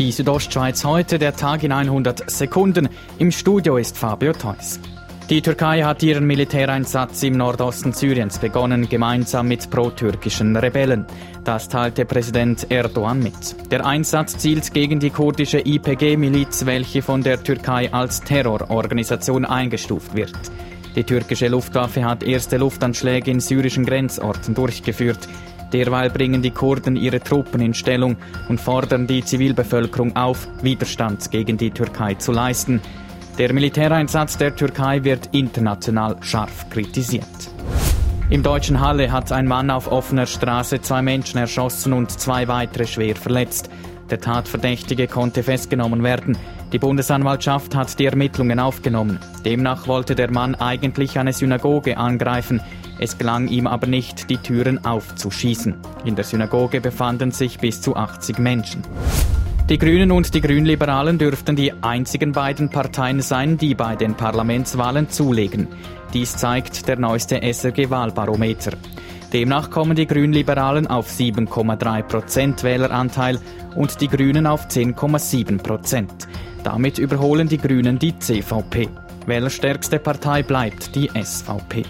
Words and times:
Die 0.00 0.12
Südostschweiz 0.12 0.82
heute, 0.86 1.18
der 1.18 1.36
Tag 1.36 1.62
in 1.62 1.72
100 1.72 2.30
Sekunden. 2.30 2.88
Im 3.18 3.30
Studio 3.30 3.76
ist 3.76 3.98
Fabio 3.98 4.32
Theus. 4.32 4.80
Die 5.28 5.42
Türkei 5.42 5.82
hat 5.82 6.02
ihren 6.02 6.26
Militäreinsatz 6.26 7.22
im 7.22 7.36
Nordosten 7.36 7.92
Syriens 7.92 8.38
begonnen, 8.38 8.88
gemeinsam 8.88 9.48
mit 9.48 9.68
pro-türkischen 9.68 10.56
Rebellen. 10.56 11.04
Das 11.44 11.68
teilte 11.68 12.06
Präsident 12.06 12.70
Erdogan 12.70 13.22
mit. 13.22 13.70
Der 13.70 13.84
Einsatz 13.84 14.38
zielt 14.38 14.72
gegen 14.72 15.00
die 15.00 15.10
kurdische 15.10 15.58
IPG-Miliz, 15.58 16.64
welche 16.64 17.02
von 17.02 17.22
der 17.22 17.42
Türkei 17.42 17.92
als 17.92 18.22
Terrororganisation 18.22 19.44
eingestuft 19.44 20.16
wird. 20.16 20.32
Die 20.96 21.04
türkische 21.04 21.48
Luftwaffe 21.48 22.06
hat 22.06 22.22
erste 22.22 22.56
Luftanschläge 22.56 23.30
in 23.30 23.40
syrischen 23.40 23.84
Grenzorten 23.84 24.54
durchgeführt. 24.54 25.28
Derweil 25.72 26.10
bringen 26.10 26.42
die 26.42 26.50
Kurden 26.50 26.96
ihre 26.96 27.20
Truppen 27.20 27.60
in 27.60 27.74
Stellung 27.74 28.16
und 28.48 28.60
fordern 28.60 29.06
die 29.06 29.24
Zivilbevölkerung 29.24 30.16
auf, 30.16 30.48
Widerstand 30.62 31.30
gegen 31.30 31.56
die 31.56 31.70
Türkei 31.70 32.14
zu 32.14 32.32
leisten. 32.32 32.80
Der 33.38 33.52
Militäreinsatz 33.52 34.36
der 34.36 34.54
Türkei 34.54 35.04
wird 35.04 35.30
international 35.32 36.16
scharf 36.20 36.68
kritisiert. 36.70 37.24
Im 38.28 38.42
deutschen 38.42 38.80
Halle 38.80 39.10
hat 39.10 39.32
ein 39.32 39.46
Mann 39.46 39.70
auf 39.70 39.90
offener 39.90 40.26
Straße 40.26 40.80
zwei 40.82 41.02
Menschen 41.02 41.38
erschossen 41.38 41.92
und 41.92 42.12
zwei 42.12 42.46
weitere 42.46 42.86
schwer 42.86 43.16
verletzt. 43.16 43.70
Der 44.10 44.20
Tatverdächtige 44.20 45.06
konnte 45.06 45.42
festgenommen 45.42 46.02
werden. 46.02 46.36
Die 46.72 46.78
Bundesanwaltschaft 46.78 47.74
hat 47.74 47.98
die 47.98 48.06
Ermittlungen 48.06 48.60
aufgenommen. 48.60 49.18
Demnach 49.44 49.88
wollte 49.88 50.14
der 50.14 50.30
Mann 50.30 50.54
eigentlich 50.54 51.18
eine 51.18 51.32
Synagoge 51.32 51.96
angreifen. 51.96 52.60
Es 52.98 53.16
gelang 53.16 53.48
ihm 53.48 53.66
aber 53.66 53.86
nicht, 53.86 54.28
die 54.30 54.36
Türen 54.36 54.84
aufzuschießen. 54.84 55.74
In 56.04 56.16
der 56.16 56.24
Synagoge 56.24 56.80
befanden 56.80 57.30
sich 57.30 57.58
bis 57.58 57.80
zu 57.80 57.96
80 57.96 58.38
Menschen. 58.38 58.82
Die 59.70 59.78
Grünen 59.78 60.10
und 60.10 60.34
die 60.34 60.40
Grünliberalen 60.40 61.16
dürften 61.16 61.54
die 61.54 61.72
einzigen 61.80 62.32
beiden 62.32 62.70
Parteien 62.70 63.20
sein, 63.20 63.56
die 63.56 63.76
bei 63.76 63.94
den 63.94 64.16
Parlamentswahlen 64.16 65.08
zulegen. 65.08 65.68
Dies 66.12 66.36
zeigt 66.36 66.88
der 66.88 66.98
neueste 66.98 67.40
SRG-Wahlbarometer. 67.40 68.72
Demnach 69.32 69.70
kommen 69.70 69.94
die 69.94 70.08
Grünliberalen 70.08 70.88
auf 70.88 71.08
7,3 71.08 72.02
Prozent 72.02 72.64
Wähleranteil 72.64 73.38
und 73.76 74.00
die 74.00 74.08
Grünen 74.08 74.46
auf 74.48 74.66
10,7 74.66 75.62
Prozent. 75.62 76.26
Damit 76.64 76.98
überholen 76.98 77.48
die 77.48 77.58
Grünen 77.58 77.98
die 77.98 78.18
CVP. 78.18 78.88
Wählerstärkste 79.26 80.00
Partei 80.00 80.42
bleibt 80.42 80.96
die 80.96 81.08
SVP. 81.08 81.84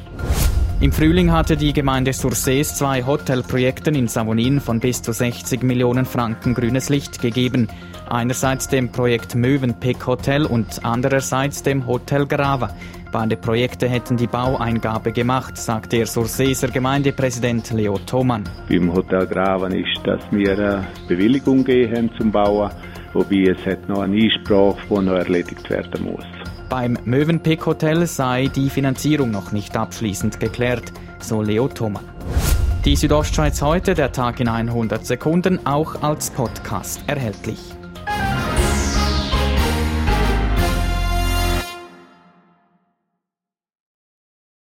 Im 0.82 0.92
Frühling 0.92 1.30
hatte 1.30 1.58
die 1.58 1.74
Gemeinde 1.74 2.14
Sursees 2.14 2.74
zwei 2.74 3.04
Hotelprojekten 3.04 3.94
in 3.94 4.08
Savonin 4.08 4.60
von 4.60 4.80
bis 4.80 5.02
zu 5.02 5.12
60 5.12 5.62
Millionen 5.62 6.06
Franken 6.06 6.54
grünes 6.54 6.88
Licht 6.88 7.20
gegeben. 7.20 7.68
Einerseits 8.08 8.66
dem 8.66 8.90
Projekt 8.90 9.34
Mövenpick 9.34 10.06
Hotel 10.06 10.46
und 10.46 10.82
andererseits 10.82 11.62
dem 11.62 11.86
Hotel 11.86 12.24
Grava. 12.24 12.74
Beide 13.12 13.36
Projekte 13.36 13.90
hätten 13.90 14.16
die 14.16 14.26
Baueingabe 14.26 15.12
gemacht, 15.12 15.58
sagt 15.58 15.92
der 15.92 16.06
Surseeser 16.06 16.68
Gemeindepräsident 16.68 17.70
Leo 17.72 17.98
Thomann. 17.98 18.44
Beim 18.66 18.90
Hotel 18.90 19.26
Grava 19.26 19.66
ist, 19.66 20.00
dass 20.04 20.22
wir 20.30 20.52
eine 20.52 20.86
Bewilligung 21.06 21.62
gegeben 21.62 21.94
haben 21.94 22.10
zum 22.16 22.32
Bauen, 22.32 22.70
wobei 23.12 23.52
es 23.54 23.66
hat 23.66 23.86
noch 23.86 24.00
eine 24.00 24.16
Einsprache, 24.16 24.78
die 24.88 25.04
noch 25.04 25.12
erledigt 25.12 25.68
werden 25.68 26.04
muss. 26.04 26.24
Beim 26.70 26.96
Mövenpick 27.04 27.66
Hotel 27.66 28.06
sei 28.06 28.46
die 28.46 28.70
Finanzierung 28.70 29.32
noch 29.32 29.50
nicht 29.50 29.76
abschließend 29.76 30.38
geklärt, 30.38 30.92
so 31.18 31.42
Leo 31.42 31.66
Thomann. 31.66 32.04
Die 32.84 32.94
Südostschweiz 32.94 33.60
heute, 33.60 33.94
der 33.94 34.12
Tag 34.12 34.38
in 34.38 34.46
100 34.46 35.04
Sekunden, 35.04 35.66
auch 35.66 36.00
als 36.00 36.30
Podcast 36.30 37.00
erhältlich. 37.08 37.58